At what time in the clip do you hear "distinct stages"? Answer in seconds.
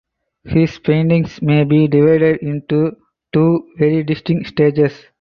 4.03-4.99